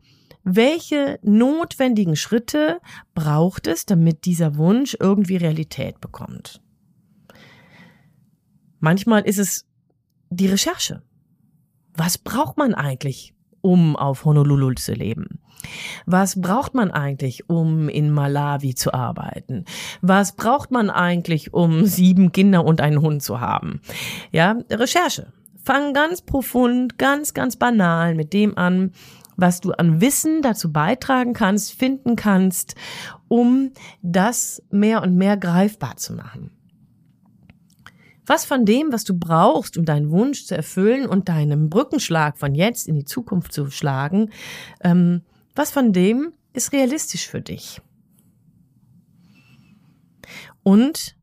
welche 0.43 1.17
notwendigen 1.23 2.15
Schritte 2.15 2.81
braucht 3.15 3.65
es, 3.65 3.87
damit 3.87 4.25
dieser 4.25 4.57
Wunsch 4.57 4.95
irgendwie 4.99 5.37
Realität 5.37 5.99
bekommt? 6.01 6.61
Manchmal 8.79 9.23
ist 9.23 9.39
es 9.39 9.65
die 10.29 10.45
Recherche. 10.45 11.01
Was 11.95 12.17
braucht 12.17 12.57
man 12.57 12.73
eigentlich, 12.73 13.33
um 13.61 13.95
auf 13.95 14.25
Honolulu 14.25 14.73
zu 14.73 14.93
leben? 14.93 15.39
Was 16.05 16.39
braucht 16.41 16.73
man 16.73 16.91
eigentlich, 16.91 17.49
um 17.49 17.87
in 17.87 18.11
Malawi 18.11 18.75
zu 18.75 18.93
arbeiten? 18.93 19.65
Was 20.01 20.35
braucht 20.35 20.71
man 20.71 20.89
eigentlich, 20.89 21.53
um 21.53 21.85
sieben 21.85 22.31
Kinder 22.31 22.65
und 22.65 22.81
einen 22.81 23.01
Hund 23.01 23.23
zu 23.23 23.39
haben? 23.39 23.81
Ja, 24.31 24.57
Recherche. 24.69 25.31
Fang 25.63 25.93
ganz 25.93 26.21
profund, 26.21 26.97
ganz, 26.97 27.33
ganz 27.33 27.55
banal 27.55 28.15
mit 28.15 28.33
dem 28.33 28.57
an, 28.57 28.91
was 29.37 29.61
du 29.61 29.71
an 29.71 30.01
Wissen 30.01 30.41
dazu 30.41 30.71
beitragen 30.71 31.33
kannst, 31.33 31.73
finden 31.73 32.15
kannst, 32.15 32.75
um 33.29 33.71
das 34.01 34.61
mehr 34.69 35.01
und 35.01 35.15
mehr 35.15 35.37
greifbar 35.37 35.95
zu 35.95 36.13
machen. 36.13 36.51
Was 38.25 38.45
von 38.45 38.65
dem, 38.65 38.91
was 38.91 39.03
du 39.03 39.17
brauchst, 39.17 39.77
um 39.77 39.85
deinen 39.85 40.09
Wunsch 40.09 40.45
zu 40.45 40.55
erfüllen 40.55 41.07
und 41.07 41.29
deinem 41.29 41.69
Brückenschlag 41.69 42.37
von 42.37 42.55
jetzt 42.55 42.87
in 42.87 42.95
die 42.95 43.05
Zukunft 43.05 43.51
zu 43.51 43.69
schlagen, 43.69 44.31
ähm, 44.81 45.21
was 45.55 45.71
von 45.71 45.93
dem 45.93 46.33
ist 46.53 46.71
realistisch 46.71 47.27
für 47.27 47.41
dich? 47.41 47.81
Und 50.63 51.17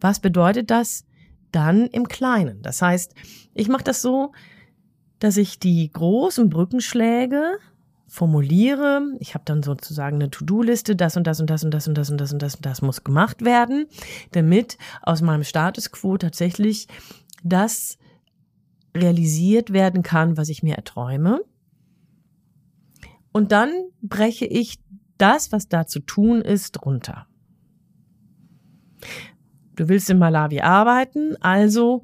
was 0.00 0.20
bedeutet 0.20 0.70
das 0.70 1.04
dann 1.52 1.86
im 1.86 2.08
Kleinen? 2.08 2.62
Das 2.62 2.82
heißt, 2.82 3.14
ich 3.54 3.68
mache 3.68 3.84
das 3.84 4.02
so, 4.02 4.32
dass 5.20 5.36
ich 5.36 5.58
die 5.58 5.90
großen 5.90 6.50
Brückenschläge 6.50 7.58
formuliere. 8.06 9.02
Ich 9.18 9.34
habe 9.34 9.44
dann 9.44 9.62
sozusagen 9.62 10.16
eine 10.16 10.30
To-Do-Liste, 10.30 10.96
das 10.96 11.16
und 11.16 11.26
das 11.26 11.40
und 11.40 11.50
das 11.50 11.64
und 11.64 11.72
das 11.72 11.88
und 11.88 11.94
das 11.94 12.10
und 12.10 12.20
das 12.20 12.32
und 12.32 12.42
das 12.42 12.54
und 12.54 12.66
das 12.66 12.82
muss 12.82 13.04
gemacht 13.04 13.44
werden, 13.44 13.86
damit 14.32 14.78
aus 15.02 15.22
meinem 15.22 15.44
Status 15.44 15.90
quo 15.90 16.16
tatsächlich 16.16 16.86
das 17.42 17.98
realisiert 18.96 19.72
werden 19.72 20.02
kann, 20.02 20.36
was 20.36 20.48
ich 20.48 20.62
mir 20.62 20.76
erträume. 20.76 21.40
Und 23.32 23.52
dann 23.52 23.70
breche 24.00 24.46
ich 24.46 24.78
das, 25.18 25.52
was 25.52 25.68
da 25.68 25.86
zu 25.86 26.00
tun 26.00 26.40
ist, 26.40 26.84
runter. 26.84 27.26
Du 29.74 29.88
willst 29.88 30.08
in 30.08 30.18
Malawi 30.18 30.62
arbeiten, 30.62 31.36
also 31.40 32.02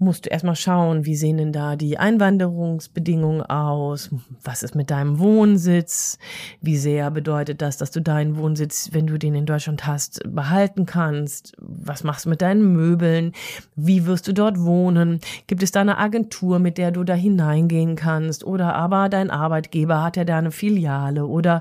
musst 0.00 0.24
du 0.24 0.30
erstmal 0.30 0.56
schauen, 0.56 1.04
wie 1.04 1.14
sehen 1.14 1.36
denn 1.36 1.52
da 1.52 1.76
die 1.76 1.98
Einwanderungsbedingungen 1.98 3.42
aus? 3.42 4.08
Was 4.42 4.62
ist 4.62 4.74
mit 4.74 4.90
deinem 4.90 5.18
Wohnsitz? 5.18 6.18
Wie 6.62 6.78
sehr 6.78 7.10
bedeutet 7.10 7.60
das, 7.60 7.76
dass 7.76 7.90
du 7.90 8.00
deinen 8.00 8.38
Wohnsitz, 8.38 8.88
wenn 8.92 9.06
du 9.06 9.18
den 9.18 9.34
in 9.34 9.44
Deutschland 9.44 9.86
hast, 9.86 10.22
behalten 10.26 10.86
kannst? 10.86 11.52
Was 11.58 12.02
machst 12.02 12.24
du 12.24 12.30
mit 12.30 12.40
deinen 12.40 12.72
Möbeln? 12.72 13.32
Wie 13.76 14.06
wirst 14.06 14.26
du 14.26 14.32
dort 14.32 14.58
wohnen? 14.58 15.20
Gibt 15.46 15.62
es 15.62 15.70
da 15.70 15.82
eine 15.82 15.98
Agentur, 15.98 16.60
mit 16.60 16.78
der 16.78 16.92
du 16.92 17.04
da 17.04 17.14
hineingehen 17.14 17.94
kannst? 17.94 18.42
Oder 18.42 18.74
aber 18.74 19.10
dein 19.10 19.30
Arbeitgeber 19.30 20.02
hat 20.02 20.16
ja 20.16 20.24
da 20.24 20.38
eine 20.38 20.50
Filiale? 20.50 21.26
Oder 21.26 21.60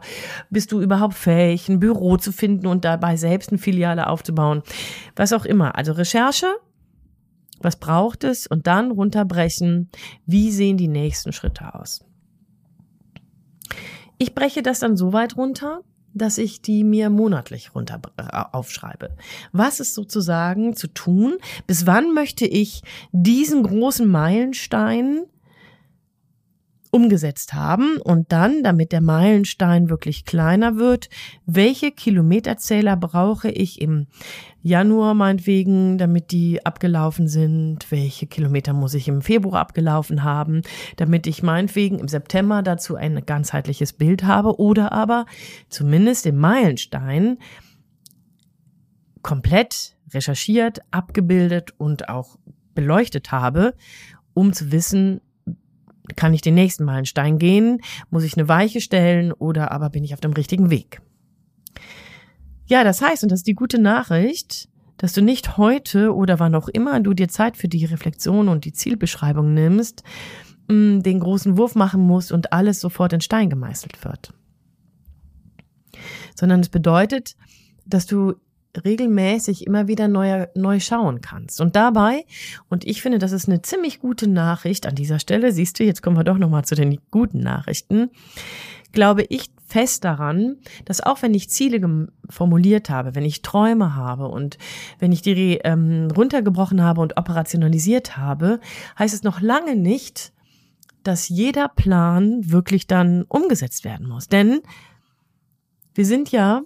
bist 0.50 0.72
du 0.72 0.82
überhaupt 0.82 1.16
fähig, 1.16 1.68
ein 1.68 1.82
Büro 1.82 2.16
zu 2.16 2.32
finden 2.32 2.68
und 2.68 2.86
dabei 2.86 3.18
selbst 3.18 3.50
eine 3.50 3.60
Filiale 3.60 4.08
aufzubauen? 4.08 4.64
Was 5.18 5.34
auch 5.34 5.44
immer. 5.44 5.76
Also 5.76 5.92
Recherche 5.92 6.48
was 7.60 7.78
braucht 7.78 8.24
es 8.24 8.48
und 8.48 8.68
dann 8.68 8.92
runterbrechen, 8.92 9.90
wie 10.26 10.52
sehen 10.52 10.78
die 10.78 10.88
nächsten 10.88 11.32
Schritte 11.32 11.76
aus. 11.76 12.06
Ich 14.18 14.36
breche 14.36 14.62
das 14.62 14.80
dann 14.80 14.98
so 14.98 15.14
weit 15.14 15.38
runter, 15.38 15.82
dass 16.14 16.38
ich 16.38 16.62
die 16.62 16.84
mir 16.84 17.10
monatlich 17.10 17.76
runter 17.76 18.02
äh, 18.18 18.24
aufschreibe. 18.52 19.16
Was 19.52 19.80
ist 19.80 19.94
sozusagen 19.94 20.76
zu 20.76 20.88
tun? 20.88 21.38
Bis 21.68 21.86
wann 21.86 22.14
möchte 22.14 22.46
ich 22.46 22.82
diesen 23.12 23.64
großen 23.64 24.08
Meilenstein 24.08 25.26
umgesetzt 26.92 27.54
haben 27.54 27.98
und 27.98 28.32
dann, 28.32 28.64
damit 28.64 28.92
der 28.92 29.02
Meilenstein 29.02 29.90
wirklich 29.90 30.26
kleiner 30.26 30.78
wird, 30.78 31.10
welche 31.46 31.92
Kilometerzähler 31.92 32.96
brauche 32.98 33.50
ich 33.50 33.80
im 33.80 34.08
Januar 34.62 35.14
meinetwegen, 35.14 35.98
damit 35.98 36.32
die 36.32 36.66
abgelaufen 36.66 37.28
sind, 37.28 37.92
welche 37.92 38.28
Kilometer 38.28 38.74
muss 38.74 38.96
ich 38.96 39.08
im 39.08 39.22
Februar 39.22 39.62
abgelaufen 39.62 40.24
haben, 40.24 40.64
damit 40.98 41.28
ich 41.28 41.44
meinetwegen 41.44 42.00
im 42.00 42.08
September 42.08 42.64
dazu 42.64 42.96
ein 42.96 43.24
ganzheitliches 43.26 43.94
Bild 43.94 44.24
habe 44.24 44.60
oder 44.60 44.92
aber 44.92 45.26
zumindest 45.70 46.26
den 46.26 46.38
Meilenstein 46.38 47.38
komplett 49.22 49.96
recherchiert, 50.12 50.80
abgebildet 50.92 51.74
und 51.78 52.10
auch 52.10 52.38
beleuchtet 52.74 53.32
habe, 53.32 53.76
um 54.34 54.54
zu 54.54 54.72
wissen, 54.72 55.22
kann 56.16 56.34
ich 56.34 56.42
den 56.42 56.56
nächsten 56.56 56.84
Meilenstein 56.84 57.38
gehen? 57.38 57.82
Muss 58.10 58.24
ich 58.24 58.38
eine 58.38 58.48
Weiche 58.48 58.82
stellen 58.82 59.32
oder 59.32 59.72
aber 59.72 59.90
bin 59.90 60.04
ich 60.04 60.14
auf 60.14 60.22
dem 60.22 60.34
richtigen 60.34 60.70
Weg? 60.70 61.02
Ja, 62.68 62.84
das 62.84 63.02
heißt, 63.02 63.24
und 63.24 63.32
das 63.32 63.40
ist 63.40 63.48
die 63.48 63.56
gute 63.56 63.82
Nachricht, 63.82 64.70
dass 64.98 65.14
du 65.14 65.22
nicht 65.22 65.58
heute 65.58 66.14
oder 66.14 66.40
wann 66.40 66.54
auch 66.54 66.68
immer 66.68 67.00
du 67.00 67.14
dir 67.14 67.30
Zeit 67.30 67.58
für 67.58 67.68
die 67.68 67.86
Reflexion 67.86 68.48
und 68.48 68.66
die 68.66 68.74
Zielbeschreibung 68.74 69.54
nimmst, 69.54 70.04
mm, 70.68 71.00
den 71.00 71.20
großen 71.20 71.58
Wurf 71.58 71.74
machen 71.74 72.02
musst 72.02 72.32
und 72.32 72.54
alles 72.54 72.80
sofort 72.80 73.14
in 73.14 73.22
Stein 73.22 73.50
gemeißelt 73.50 74.04
wird. 74.04 74.34
Sondern 76.36 76.60
es 76.60 76.70
bedeutet, 76.70 77.36
dass 77.86 78.06
du 78.06 78.36
regelmäßig 78.84 79.66
immer 79.66 79.88
wieder 79.88 80.08
neu, 80.08 80.48
neu 80.56 80.80
schauen 80.80 81.22
kannst. 81.22 81.60
Und 81.60 81.76
dabei, 81.76 82.26
und 82.70 82.86
ich 82.86 83.02
finde, 83.02 83.18
das 83.18 83.32
ist 83.32 83.48
eine 83.48 83.62
ziemlich 83.62 84.00
gute 84.00 84.28
Nachricht 84.30 84.86
an 84.86 84.96
dieser 84.96 85.20
Stelle, 85.20 85.52
siehst 85.52 85.80
du, 85.80 85.84
jetzt 85.84 86.04
kommen 86.04 86.18
wir 86.18 86.24
doch 86.24 86.38
nochmal 86.38 86.66
zu 86.66 86.76
den 86.76 87.00
guten 87.12 87.40
Nachrichten, 87.40 88.10
glaube 88.92 89.24
ich 89.30 89.50
fest 89.66 90.04
daran, 90.04 90.58
dass 90.86 91.00
auch 91.00 91.22
wenn 91.22 91.34
ich 91.36 91.50
Ziele 91.50 92.08
formuliert 92.28 92.90
habe, 92.90 93.14
wenn 93.14 93.24
ich 93.24 93.44
Träume 93.44 93.96
habe 93.96 94.28
und 94.28 94.58
wenn 94.98 95.12
ich 95.12 95.22
die 95.22 95.60
ähm, 95.64 96.08
runtergebrochen 96.16 96.82
habe 96.82 97.02
und 97.02 97.18
operationalisiert 97.18 98.18
habe, 98.18 98.60
heißt 98.98 99.14
es 99.14 99.22
noch 99.22 99.42
lange 99.42 99.76
nicht, 99.76 100.34
dass 101.04 101.30
jeder 101.30 101.70
Plan 101.70 102.50
wirklich 102.50 102.88
dann 102.88 103.24
umgesetzt 103.24 103.84
werden 103.84 104.08
muss. 104.08 104.28
Denn 104.28 104.62
wir 105.94 106.06
sind 106.06 106.32
ja 106.32 106.64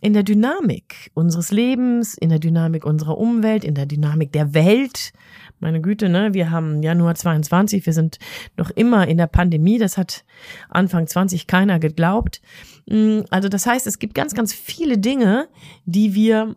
in 0.00 0.12
der 0.12 0.22
Dynamik 0.22 1.10
unseres 1.14 1.50
Lebens, 1.50 2.14
in 2.14 2.28
der 2.28 2.38
Dynamik 2.38 2.84
unserer 2.84 3.18
Umwelt, 3.18 3.64
in 3.64 3.74
der 3.74 3.86
Dynamik 3.86 4.32
der 4.32 4.54
Welt. 4.54 5.12
Meine 5.60 5.80
Güte, 5.80 6.08
ne, 6.08 6.34
wir 6.34 6.50
haben 6.50 6.82
Januar 6.82 7.16
22, 7.16 7.84
wir 7.84 7.92
sind 7.92 8.18
noch 8.56 8.70
immer 8.70 9.08
in 9.08 9.16
der 9.16 9.26
Pandemie, 9.26 9.78
das 9.78 9.98
hat 9.98 10.24
Anfang 10.68 11.06
20 11.06 11.48
keiner 11.48 11.80
geglaubt. 11.80 12.40
Mm, 12.86 13.20
also 13.30 13.48
das 13.48 13.66
heißt, 13.66 13.86
es 13.86 13.98
gibt 13.98 14.14
ganz, 14.14 14.34
ganz 14.34 14.52
viele 14.52 14.98
Dinge, 14.98 15.48
die 15.84 16.14
wir 16.14 16.54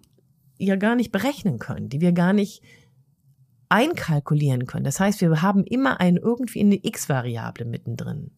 ja 0.60 0.76
gar 0.76 0.96
nicht 0.96 1.12
berechnen 1.12 1.58
können, 1.58 1.90
die 1.90 2.02
wir 2.02 2.12
gar 2.12 2.34
nicht 2.34 2.62
einkalkulieren 3.70 4.68
können. 4.68 4.84
Das 4.84 5.00
heißt, 5.00 5.22
wir 5.22 5.42
haben 5.42 5.64
immer 5.64 6.00
ein 6.00 6.18
irgendwie 6.18 6.60
eine 6.60 6.76
X-Variable 6.76 7.66
mittendrin. 7.66 8.32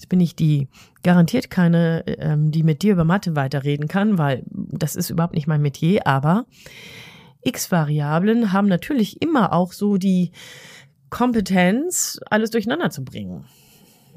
Jetzt 0.00 0.08
bin 0.08 0.20
ich 0.20 0.34
die 0.34 0.68
garantiert 1.02 1.50
keine, 1.50 2.04
ähm, 2.06 2.50
die 2.50 2.62
mit 2.62 2.80
dir 2.80 2.94
über 2.94 3.04
Mathe 3.04 3.36
weiterreden 3.36 3.86
kann, 3.86 4.16
weil 4.16 4.44
das 4.48 4.96
ist 4.96 5.10
überhaupt 5.10 5.34
nicht 5.34 5.46
mein 5.46 5.60
Metier, 5.60 6.06
aber 6.06 6.46
X-Variablen 7.42 8.50
haben 8.50 8.66
natürlich 8.66 9.20
immer 9.20 9.52
auch 9.52 9.74
so 9.74 9.98
die 9.98 10.32
Kompetenz, 11.10 12.18
alles 12.30 12.50
durcheinander 12.50 12.88
zu 12.88 13.04
bringen 13.04 13.44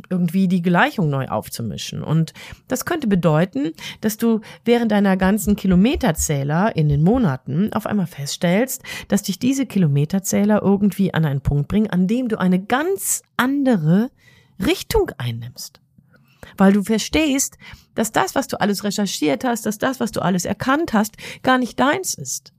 irgendwie 0.09 0.47
die 0.47 0.61
Gleichung 0.61 1.09
neu 1.09 1.27
aufzumischen. 1.27 2.03
Und 2.03 2.33
das 2.67 2.85
könnte 2.85 3.07
bedeuten, 3.07 3.73
dass 4.01 4.17
du 4.17 4.41
während 4.65 4.91
deiner 4.91 5.17
ganzen 5.17 5.55
Kilometerzähler 5.55 6.75
in 6.75 6.89
den 6.89 7.03
Monaten 7.03 7.71
auf 7.73 7.85
einmal 7.85 8.07
feststellst, 8.07 8.83
dass 9.07 9.23
dich 9.23 9.37
diese 9.37 9.65
Kilometerzähler 9.65 10.61
irgendwie 10.61 11.13
an 11.13 11.25
einen 11.25 11.41
Punkt 11.41 11.67
bringen, 11.67 11.89
an 11.89 12.07
dem 12.07 12.27
du 12.27 12.39
eine 12.39 12.59
ganz 12.61 13.21
andere 13.37 14.09
Richtung 14.65 15.11
einnimmst. 15.17 15.79
Weil 16.57 16.73
du 16.73 16.83
verstehst, 16.83 17.57
dass 17.95 18.11
das, 18.11 18.35
was 18.35 18.47
du 18.47 18.59
alles 18.59 18.83
recherchiert 18.83 19.43
hast, 19.43 19.65
dass 19.65 19.77
das, 19.77 19.99
was 19.99 20.11
du 20.11 20.21
alles 20.21 20.45
erkannt 20.45 20.93
hast, 20.93 21.15
gar 21.41 21.57
nicht 21.57 21.79
deins 21.79 22.13
ist 22.13 22.53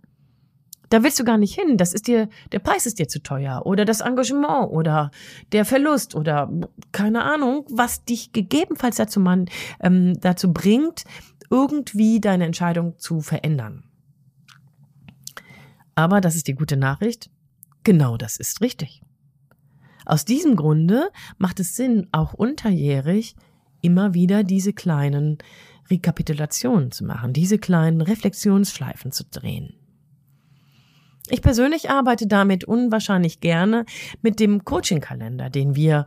Da 0.90 1.02
willst 1.02 1.18
du 1.18 1.24
gar 1.24 1.38
nicht 1.38 1.54
hin. 1.54 1.76
Das 1.76 1.92
ist 1.92 2.06
dir, 2.06 2.28
der 2.52 2.60
Preis 2.60 2.86
ist 2.86 2.98
dir 2.98 3.08
zu 3.08 3.22
teuer 3.22 3.62
oder 3.64 3.84
das 3.84 4.00
Engagement 4.00 4.70
oder 4.70 5.10
der 5.52 5.64
Verlust 5.64 6.14
oder 6.14 6.50
keine 6.92 7.22
Ahnung, 7.22 7.66
was 7.68 8.04
dich 8.04 8.32
gegebenenfalls 8.32 8.96
dazu, 8.96 9.20
man, 9.20 9.46
ähm, 9.80 10.18
dazu 10.20 10.52
bringt, 10.52 11.04
irgendwie 11.50 12.20
deine 12.20 12.44
Entscheidung 12.44 12.98
zu 12.98 13.20
verändern. 13.20 13.84
Aber 15.94 16.20
das 16.20 16.34
ist 16.36 16.48
die 16.48 16.54
gute 16.54 16.76
Nachricht. 16.76 17.30
Genau 17.84 18.16
das 18.16 18.38
ist 18.38 18.60
richtig. 18.60 19.02
Aus 20.04 20.24
diesem 20.24 20.56
Grunde 20.56 21.10
macht 21.38 21.60
es 21.60 21.76
Sinn, 21.76 22.08
auch 22.12 22.34
unterjährig 22.34 23.36
immer 23.80 24.14
wieder 24.14 24.44
diese 24.44 24.72
kleinen 24.72 25.38
Rekapitulationen 25.90 26.90
zu 26.90 27.04
machen, 27.04 27.32
diese 27.32 27.58
kleinen 27.58 28.00
Reflexionsschleifen 28.00 29.12
zu 29.12 29.24
drehen. 29.24 29.74
Ich 31.28 31.42
persönlich 31.42 31.90
arbeite 31.90 32.26
damit 32.26 32.64
unwahrscheinlich 32.64 33.40
gerne 33.40 33.86
mit 34.20 34.40
dem 34.40 34.64
Coaching-Kalender, 34.64 35.50
den 35.50 35.74
wir 35.74 36.06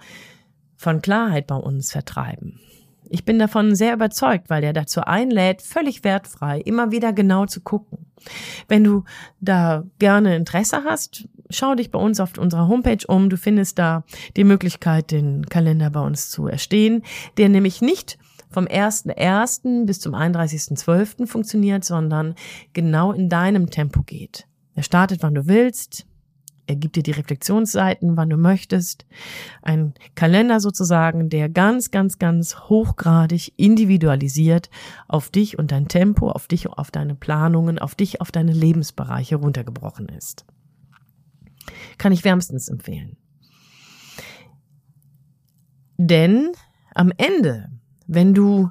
von 0.75 1.01
Klarheit 1.01 1.47
bei 1.47 1.55
uns 1.55 1.91
vertreiben. 1.91 2.59
Ich 3.09 3.25
bin 3.25 3.39
davon 3.39 3.75
sehr 3.75 3.93
überzeugt, 3.93 4.49
weil 4.49 4.61
der 4.61 4.73
dazu 4.73 5.01
einlädt, 5.01 5.61
völlig 5.61 6.03
wertfrei 6.03 6.59
immer 6.59 6.91
wieder 6.91 7.13
genau 7.13 7.45
zu 7.45 7.61
gucken. 7.61 8.05
Wenn 8.67 8.83
du 8.83 9.05
da 9.39 9.85
gerne 9.97 10.35
Interesse 10.35 10.83
hast, 10.83 11.27
schau 11.49 11.75
dich 11.75 11.91
bei 11.91 11.99
uns 11.99 12.19
auf 12.19 12.37
unserer 12.37 12.67
Homepage 12.67 13.05
um. 13.07 13.29
Du 13.29 13.37
findest 13.37 13.79
da 13.79 14.03
die 14.35 14.43
Möglichkeit, 14.43 15.11
den 15.11 15.45
Kalender 15.45 15.89
bei 15.89 16.01
uns 16.01 16.29
zu 16.29 16.47
erstehen, 16.47 17.03
der 17.37 17.49
nämlich 17.49 17.81
nicht 17.81 18.17
vom 18.49 18.65
1.1. 18.65 19.85
bis 19.85 19.99
zum 19.99 20.13
31.12. 20.15 21.27
funktioniert, 21.27 21.83
sondern 21.83 22.35
genau 22.73 23.11
in 23.11 23.29
deinem 23.29 23.69
Tempo 23.69 24.03
geht. 24.03 24.47
Er 24.75 24.83
startet, 24.83 25.23
wann 25.23 25.35
du 25.35 25.47
willst. 25.47 26.05
Er 26.69 26.75
gibt 26.75 26.97
dir 26.97 27.03
die 27.03 27.11
Reflexionsseiten, 27.11 28.17
wann 28.17 28.29
du 28.29 28.35
möchtest. 28.35 29.05
Ein 29.61 29.93
Kalender 30.15 30.59
sozusagen, 30.59 31.29
der 31.29 31.47
ganz, 31.47 31.91
ganz, 31.91 32.19
ganz 32.19 32.57
hochgradig 32.59 33.53
individualisiert 33.55 34.69
auf 35.07 35.29
dich 35.29 35.57
und 35.57 35.71
dein 35.71 35.87
Tempo, 35.87 36.29
auf 36.29 36.47
dich, 36.47 36.67
auf 36.67 36.91
deine 36.91 37.15
Planungen, 37.15 37.79
auf 37.79 37.95
dich, 37.95 38.19
auf 38.19 38.31
deine 38.31 38.51
Lebensbereiche 38.51 39.37
runtergebrochen 39.37 40.09
ist. 40.09 40.45
Kann 41.97 42.12
ich 42.12 42.24
wärmstens 42.24 42.67
empfehlen. 42.67 43.17
Denn 45.97 46.51
am 46.93 47.12
Ende, 47.17 47.69
wenn 48.05 48.33
du 48.33 48.69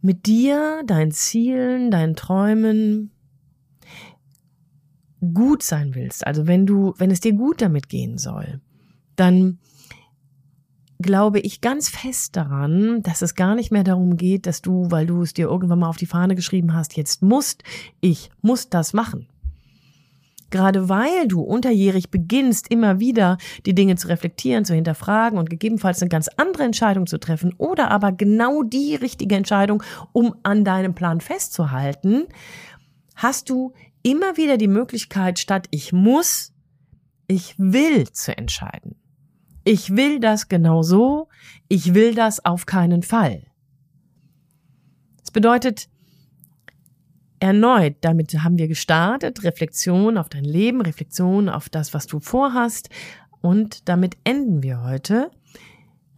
mit 0.00 0.26
dir, 0.26 0.82
deinen 0.84 1.12
Zielen, 1.12 1.90
deinen 1.90 2.16
Träumen 2.16 3.12
gut 5.20 5.62
sein 5.62 5.94
willst, 5.94 6.26
also 6.26 6.48
wenn 6.48 6.66
du, 6.66 6.94
wenn 6.98 7.12
es 7.12 7.20
dir 7.20 7.32
gut 7.32 7.62
damit 7.62 7.88
gehen 7.88 8.18
soll, 8.18 8.60
dann 9.14 9.58
glaube 10.98 11.40
ich 11.40 11.60
ganz 11.60 11.88
fest 11.88 12.36
daran, 12.36 13.02
dass 13.02 13.22
es 13.22 13.34
gar 13.34 13.54
nicht 13.54 13.70
mehr 13.70 13.84
darum 13.84 14.16
geht, 14.16 14.46
dass 14.46 14.62
du, 14.62 14.90
weil 14.90 15.06
du 15.06 15.22
es 15.22 15.34
dir 15.34 15.46
irgendwann 15.46 15.80
mal 15.80 15.88
auf 15.88 15.96
die 15.96 16.06
Fahne 16.06 16.34
geschrieben 16.34 16.74
hast, 16.74 16.96
jetzt 16.96 17.22
musst, 17.22 17.62
ich 18.00 18.30
muss 18.40 18.68
das 18.68 18.92
machen. 18.92 19.28
Gerade 20.52 20.90
weil 20.90 21.26
du 21.28 21.40
unterjährig 21.40 22.10
beginnst, 22.10 22.68
immer 22.70 23.00
wieder 23.00 23.38
die 23.64 23.74
Dinge 23.74 23.96
zu 23.96 24.08
reflektieren, 24.08 24.66
zu 24.66 24.74
hinterfragen 24.74 25.38
und 25.38 25.48
gegebenenfalls 25.48 26.02
eine 26.02 26.10
ganz 26.10 26.28
andere 26.36 26.64
Entscheidung 26.64 27.06
zu 27.06 27.18
treffen 27.18 27.54
oder 27.56 27.90
aber 27.90 28.12
genau 28.12 28.62
die 28.62 28.94
richtige 28.94 29.34
Entscheidung, 29.34 29.82
um 30.12 30.34
an 30.42 30.62
deinem 30.62 30.94
Plan 30.94 31.22
festzuhalten, 31.22 32.24
hast 33.16 33.48
du 33.48 33.72
immer 34.02 34.36
wieder 34.36 34.58
die 34.58 34.68
Möglichkeit, 34.68 35.38
statt 35.38 35.68
ich 35.70 35.94
muss, 35.94 36.52
ich 37.28 37.54
will 37.56 38.10
zu 38.12 38.36
entscheiden. 38.36 38.96
Ich 39.64 39.96
will 39.96 40.20
das 40.20 40.48
genau 40.48 40.82
so, 40.82 41.28
ich 41.68 41.94
will 41.94 42.14
das 42.14 42.44
auf 42.44 42.66
keinen 42.66 43.02
Fall. 43.02 43.46
Das 45.20 45.30
bedeutet, 45.30 45.88
erneut, 47.42 47.96
damit 48.02 48.32
haben 48.44 48.56
wir 48.56 48.68
gestartet, 48.68 49.42
Reflexion 49.42 50.16
auf 50.16 50.28
dein 50.28 50.44
Leben, 50.44 50.80
Reflexion 50.80 51.48
auf 51.48 51.68
das, 51.68 51.92
was 51.92 52.06
du 52.06 52.20
vorhast 52.20 52.88
und 53.40 53.88
damit 53.88 54.16
enden 54.22 54.62
wir 54.62 54.84
heute. 54.84 55.32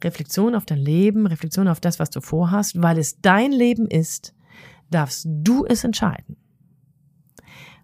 Reflexion 0.03 0.55
auf 0.55 0.67
dein 0.67 0.79
Leben, 0.79 1.27
Reflexion 1.27 1.67
auf 1.67 1.81
das, 1.81 1.99
was 1.99 2.11
du 2.11 2.21
vorhast, 2.21 2.83
weil 2.83 2.99
es 2.99 3.23
dein 3.23 3.53
Leben 3.53 3.87
ist, 3.89 4.35
darfst 4.91 5.27
du 5.27 5.65
es 5.65 5.83
entscheiden. 5.83 6.37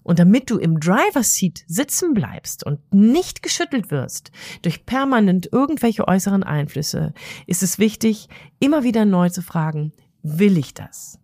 Und 0.03 0.19
damit 0.19 0.51
du 0.51 0.59
im 0.59 0.79
Driver 0.79 1.23
Seat 1.23 1.65
sitzen 1.67 2.13
bleibst 2.13 2.67
und 2.67 2.93
nicht 2.93 3.43
geschüttelt 3.43 3.91
wirst 3.91 4.33
durch 4.61 4.85
permanent 4.85 5.49
irgendwelche 5.51 6.07
äußeren 6.07 6.43
Einflüsse, 6.43 7.15
ist 7.47 7.63
es 7.63 7.79
wichtig, 7.79 8.29
immer 8.59 8.83
wieder 8.83 9.07
neu 9.07 9.31
zu 9.31 9.41
fragen, 9.41 9.95
will 10.23 10.59
ich 10.59 10.75
das? 10.75 11.19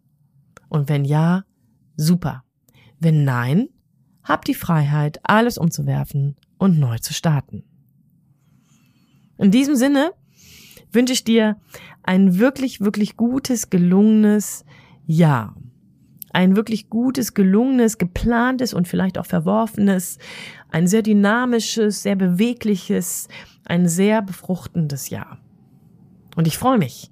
Und 0.70 0.88
wenn 0.88 1.04
ja, 1.04 1.44
super. 1.96 2.44
Wenn 2.98 3.24
nein, 3.24 3.68
hab 4.22 4.44
die 4.44 4.54
Freiheit, 4.54 5.20
alles 5.22 5.58
umzuwerfen 5.58 6.36
und 6.58 6.78
neu 6.78 6.98
zu 6.98 7.14
starten. 7.14 7.64
In 9.38 9.50
diesem 9.50 9.76
Sinne 9.76 10.12
wünsche 10.92 11.12
ich 11.12 11.24
dir 11.24 11.56
ein 12.02 12.38
wirklich, 12.38 12.80
wirklich 12.80 13.16
gutes, 13.16 13.70
gelungenes 13.70 14.64
Jahr 15.04 15.54
ein 16.36 16.54
wirklich 16.54 16.90
gutes, 16.90 17.32
gelungenes, 17.32 17.96
geplantes 17.96 18.74
und 18.74 18.86
vielleicht 18.86 19.16
auch 19.16 19.24
verworfenes, 19.24 20.18
ein 20.68 20.86
sehr 20.86 21.00
dynamisches, 21.00 22.02
sehr 22.02 22.14
bewegliches, 22.14 23.28
ein 23.64 23.88
sehr 23.88 24.20
befruchtendes 24.20 25.08
Jahr. 25.08 25.38
Und 26.36 26.46
ich 26.46 26.58
freue 26.58 26.76
mich 26.76 27.10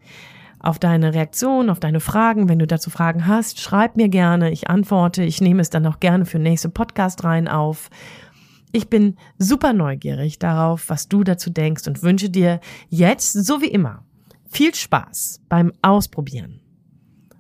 auf 0.64 0.79
deine 0.79 1.12
Reaktion, 1.12 1.68
auf 1.68 1.79
deine 1.79 2.00
Fragen. 2.00 2.48
Wenn 2.48 2.59
du 2.59 2.66
dazu 2.66 2.88
Fragen 2.88 3.27
hast, 3.27 3.61
schreib 3.61 3.96
mir 3.96 4.09
gerne. 4.09 4.50
Ich 4.50 4.70
antworte. 4.70 5.22
Ich 5.22 5.42
nehme 5.42 5.61
es 5.61 5.68
dann 5.68 5.87
auch 5.87 6.00
gerne 6.00 6.24
für 6.24 6.38
nächste 6.38 6.70
Podcast 6.70 7.22
rein 7.22 7.48
auf. 7.48 7.90
Ich 8.72 8.88
bin 8.88 9.16
super 9.38 9.74
neugierig 9.74 10.38
darauf, 10.38 10.88
was 10.88 11.07
du 11.09 11.22
dazu 11.22 11.50
denkst 11.50 11.87
und 11.87 12.03
wünsche 12.03 12.31
dir 12.31 12.61
jetzt, 12.88 13.33
so 13.33 13.61
wie 13.61 13.68
immer, 13.68 14.05
viel 14.46 14.74
Spaß 14.74 15.42
beim 15.50 15.70
Ausprobieren, 15.83 16.61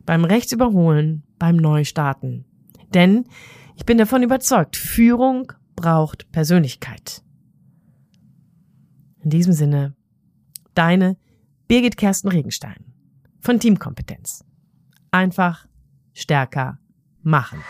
beim 0.04 0.24
Rechtsüberholen, 0.24 1.24
beim 1.38 1.56
Neustarten. 1.56 2.44
Denn 2.92 3.24
ich 3.74 3.86
bin 3.86 3.96
davon 3.96 4.22
überzeugt, 4.22 4.76
Führung 4.76 5.50
braucht 5.76 6.30
Persönlichkeit. 6.30 7.22
In 9.22 9.30
diesem 9.30 9.54
Sinne, 9.54 9.94
deine 10.74 11.16
Birgit 11.66 11.96
Kersten 11.96 12.28
Regenstein 12.28 12.93
von 13.44 13.60
Teamkompetenz. 13.60 14.42
Einfach 15.10 15.66
stärker 16.14 16.78
machen. 17.22 17.62